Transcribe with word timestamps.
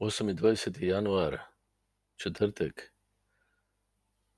28. 0.00 0.84
januar, 0.84 1.38
četrtek. 2.16 2.92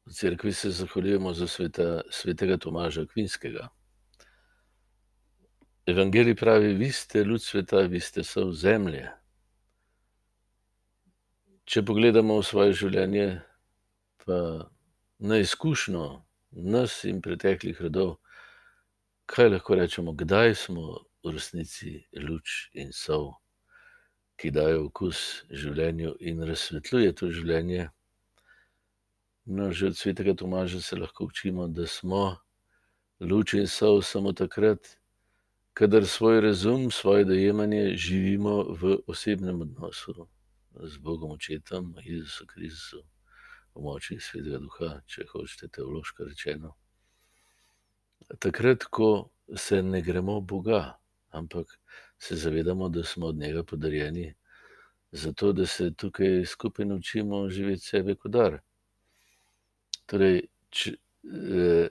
V 0.05 0.13
cerkvi 0.13 0.53
se 0.53 0.71
zahvaljujemo 0.71 1.35
za 1.35 1.47
sveta, 1.47 2.01
svetega 2.11 2.57
Tomaža 2.57 3.07
Kvinskega. 3.07 3.69
Evangelij 5.87 6.35
pravi: 6.37 6.75
Vi 6.75 6.93
ste 6.93 7.25
luč 7.25 7.43
sveta, 7.43 7.77
vi 7.77 8.01
ste 8.01 8.25
sol 8.25 8.53
zemlje. 8.53 9.11
Če 11.65 11.85
pogledamo 11.87 12.41
v 12.41 12.47
svoje 12.47 12.73
življenje, 12.73 13.43
pa 14.27 14.67
na 15.19 15.39
izkušnjo 15.39 16.25
nas 16.51 17.05
in 17.05 17.23
preteklih 17.23 17.81
rodov, 17.81 18.17
kaj 19.27 19.55
lahko 19.55 19.79
rečemo, 19.79 20.13
kdaj 20.13 20.55
smo 20.55 20.99
v 21.23 21.37
resnici 21.39 22.03
luč 22.19 22.67
in 22.75 22.91
sol 22.93 23.42
ki 24.43 24.51
daje 24.51 24.75
okus 24.83 25.19
življenju 25.55 26.17
in 26.27 26.41
razsvetljuje 26.43 27.13
to 27.15 27.29
življenje. 27.31 27.85
No, 29.47 29.69
že 29.71 29.93
od 29.93 29.99
svetega 29.99 30.35
Tomaža 30.35 30.81
se 30.83 30.97
lahko 30.99 31.29
učimo, 31.31 31.69
da 31.71 31.87
smo 31.87 32.23
luč 33.23 33.55
in 33.55 33.69
sol 33.71 34.03
samo 34.03 34.33
takrat, 34.35 34.97
kadar 35.79 36.07
svoj 36.11 36.41
razum, 36.43 36.89
svoje 36.91 37.25
dojemanje 37.25 37.95
živimo 37.95 38.57
v 38.83 38.97
osebnem 39.07 39.61
odnosu 39.63 40.27
z 40.75 40.99
Bogom 40.99 41.37
Očetom, 41.37 41.93
Jezusom 42.03 42.51
Kristusom, 42.51 43.07
v 43.77 43.85
moči 43.87 44.19
svetega 44.19 44.59
Duha, 44.59 44.91
če 45.07 45.29
hočete 45.31 45.71
teološko 45.79 46.27
rečeno. 46.33 46.75
Takrat, 48.43 48.91
ko 48.91 49.31
se 49.55 49.83
ne 49.87 50.03
gremo 50.03 50.41
Boga, 50.41 50.99
ampak 51.33 51.67
se 52.19 52.37
zavedamo, 52.37 52.89
da 52.89 53.05
smo 53.05 53.27
od 53.27 53.37
njega 53.37 53.65
podarjeni, 53.65 54.35
zato 55.13 55.53
da 55.53 55.67
se 55.67 55.93
tukaj 55.95 56.45
skupaj 56.45 56.87
naučimo 56.87 57.49
živeti 57.51 57.83
sebe 57.83 58.15
kot 58.15 58.33
dar. 58.33 58.61
Torej, 60.07 60.43
če, 60.71 60.93
eh, 60.93 61.89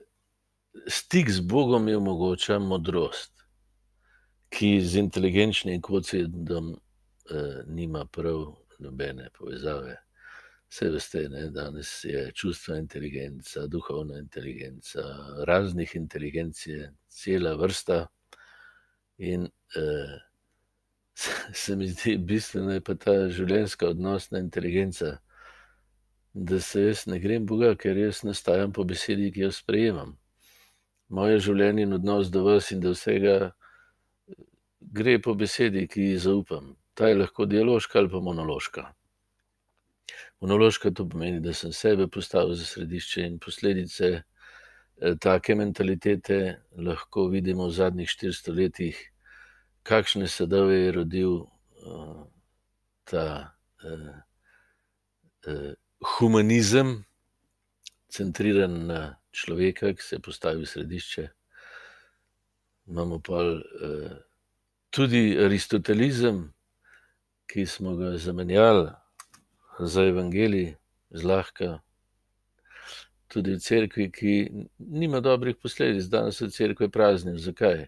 stik 0.88 1.30
z 1.30 1.42
Bogom 1.42 1.88
je 1.88 1.98
omogoča 1.98 2.60
modrost, 2.60 3.34
ki 4.50 4.82
z 4.82 4.96
inteligenčnim 5.00 5.82
kvocijom 5.82 6.76
eh, 6.76 7.64
nima 7.68 8.06
prav 8.06 8.56
nobene 8.80 9.30
povezave. 9.38 9.98
Vse 10.72 10.90
veste, 10.90 11.22
da 11.28 11.48
danes 11.50 12.04
je 12.04 12.32
čustvena 12.32 12.80
inteligenca, 12.80 13.68
duhovna 13.68 14.20
inteligenca, 14.20 15.04
raznih 15.48 15.96
inteligenc 15.96 16.68
je 16.68 16.94
cela 17.08 17.56
vrsta. 17.56 18.08
In 19.22 19.46
uh, 19.78 20.18
se 21.54 21.76
mi 21.76 21.88
zdi 21.88 22.18
bistvena 22.18 22.74
je 22.74 22.82
pa 22.82 22.96
ta 22.98 23.14
življenjska 23.30 23.92
odnosna 23.94 24.40
inteligenca, 24.42 25.20
da 26.34 26.60
se 26.64 26.88
jaz 26.88 27.06
ne 27.12 27.20
grem 27.20 27.46
Boga, 27.46 27.76
ker 27.76 27.98
jaz 28.00 28.24
nastajam 28.26 28.74
po 28.74 28.86
besedi, 28.88 29.30
ki 29.36 29.46
jo 29.46 29.52
sprejemam. 29.54 30.16
Moje 31.12 31.42
življenje 31.48 31.86
in 31.86 31.98
odnos 32.00 32.32
do 32.32 32.46
vas 32.48 32.72
in 32.72 32.80
do 32.82 32.96
vsega 32.96 33.52
gre 34.82 35.20
po 35.22 35.36
besedi, 35.36 35.86
ki 35.92 36.14
ji 36.14 36.18
zaupam. 36.26 36.74
Ta 36.96 37.12
je 37.12 37.20
lahko 37.20 37.46
dialoška 37.46 38.00
ali 38.00 38.10
pa 38.10 38.24
monološka. 38.24 38.88
Monološka 40.42 40.92
to 40.98 41.06
pomeni, 41.06 41.44
da 41.44 41.54
sem 41.54 41.74
sebe 41.76 42.08
postavil 42.08 42.56
za 42.58 42.66
središče 42.66 43.28
in 43.28 43.38
posledice 43.40 44.08
eh, 44.16 45.16
take 45.22 45.56
mentalitete 45.56 46.40
lahko 46.74 47.28
vidimo 47.30 47.68
v 47.68 47.76
zadnjih 47.78 48.10
400 48.10 48.56
letih 48.58 49.11
kakšne 49.84 50.28
sadove 50.28 50.76
je 50.76 50.92
rodil 50.92 51.32
uh, 51.32 52.28
ta 53.04 53.56
uh, 53.84 54.16
uh, 55.48 55.74
humanizem, 56.18 57.04
centriran 58.10 58.86
na 58.88 59.16
človeka, 59.32 59.94
ki 59.94 60.04
se 60.04 60.20
postavi 60.20 60.64
v 60.64 60.70
središče. 60.70 61.28
Imamo 62.88 63.20
pa 63.20 63.44
uh, 63.44 64.18
tudi 64.90 65.38
aristotelizem, 65.40 66.50
ki 67.48 67.66
smo 67.66 67.96
ga 67.96 68.18
zamenjali 68.18 68.90
za 69.80 70.04
evangelij, 70.04 70.76
zlahka. 71.10 71.80
Tudi 73.28 73.56
v 73.56 73.64
cerkvi, 73.64 74.12
ki 74.12 74.34
nima 74.78 75.20
dobrih 75.20 75.56
posledic, 75.56 76.10
danes 76.12 76.40
so 76.40 76.50
cerkve 76.52 76.90
prazne. 76.92 77.38
Zakaj? 77.40 77.88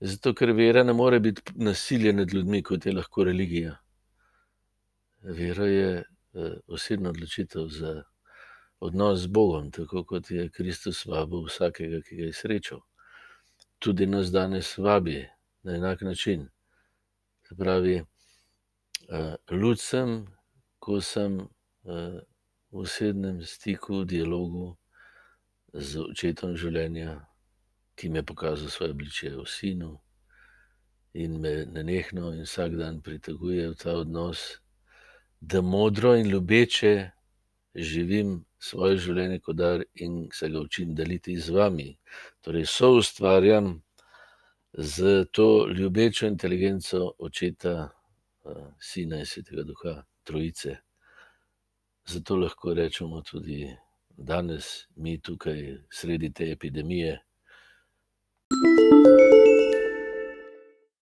Zato, 0.00 0.34
ker 0.34 0.52
vera 0.52 0.82
ne 0.84 0.92
more 0.92 1.20
biti 1.20 1.52
nasilje 1.54 2.12
nad 2.12 2.32
ljudmi, 2.34 2.62
kot 2.62 2.86
je 2.86 2.92
lahko 2.92 3.24
religija. 3.24 3.76
Vera 5.22 5.66
je 5.66 5.92
uh, 5.98 6.50
osebna 6.66 7.10
odločitev 7.10 7.68
za 7.68 8.02
odnos 8.80 9.20
z 9.20 9.26
Bogom, 9.26 9.70
tako 9.70 10.04
kot 10.04 10.30
je 10.30 10.50
Kristus 10.50 11.06
vabil 11.06 11.46
vsakega, 11.46 12.02
ki 12.02 12.16
ga 12.16 12.28
je 12.28 12.32
srečal. 12.32 12.80
Tudi 13.78 14.06
nas 14.06 14.32
danes 14.32 14.78
vabi 14.78 15.24
na 15.62 15.76
enak 15.76 16.02
način. 16.02 16.48
Se 17.48 17.54
pravi, 17.56 18.00
uh, 18.00 19.34
luč 19.50 19.80
sem, 19.80 20.26
ko 20.78 21.00
sem 21.00 21.38
uh, 21.40 22.20
v 22.70 22.82
osebnem 22.82 23.44
stiku, 23.46 24.04
dialogu 24.04 24.74
z 25.72 26.02
očetom 26.10 26.56
življenja 26.56 27.22
ki 27.94 28.08
mi 28.08 28.18
je 28.18 28.22
pokazal 28.22 28.68
svoje 28.68 28.90
obličje 28.90 29.36
v 29.36 29.46
sinu 29.46 29.98
in 31.14 31.40
me 31.40 31.66
nenehno 31.66 32.32
in 32.34 32.42
vsak 32.42 32.74
dan 32.76 33.00
priteguje 33.02 33.68
v 33.70 33.76
ta 33.78 33.92
odnos, 33.94 34.58
da 35.40 35.60
modro 35.62 36.16
in 36.16 36.26
ljubeče 36.30 37.10
živim 37.74 38.44
svoje 38.58 38.98
življenje 38.98 39.40
kot 39.40 39.56
dar 39.56 39.84
in 39.94 40.28
se 40.32 40.48
ga 40.48 40.60
učim 40.60 40.94
deliti 40.94 41.36
z 41.38 41.50
vami. 41.54 41.90
Torej, 42.40 42.66
so 42.66 42.94
ustvarjam 42.98 43.82
z 44.72 45.26
to 45.30 45.66
ljubečo 45.68 46.26
inteligenco 46.26 47.12
očeta, 47.18 47.90
sina 48.80 49.20
in 49.22 49.26
svetega 49.26 49.62
duha, 49.62 50.02
trojice. 50.24 50.76
Zato 52.06 52.36
lahko 52.36 52.74
rečemo 52.74 53.22
tudi 53.22 53.68
danes, 54.16 54.88
mi 54.96 55.20
tukaj 55.20 55.78
sredi 55.90 56.32
te 56.32 56.50
epidemije. 56.52 57.18
Música 58.50 59.33